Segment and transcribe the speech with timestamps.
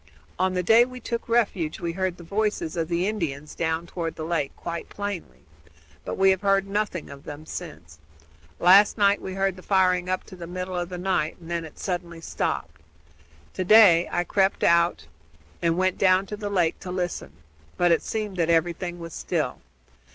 [0.39, 4.15] On the day we took refuge we heard the voices of the Indians down toward
[4.15, 5.43] the lake quite plainly,
[6.03, 7.99] but we have heard nothing of them since.
[8.57, 11.65] Last night we heard the firing up to the middle of the night, and then
[11.65, 12.81] it suddenly stopped.
[13.53, 15.05] To day I crept out
[15.61, 17.33] and went down to the lake to listen;
[17.77, 19.59] but it seemed that everything was still.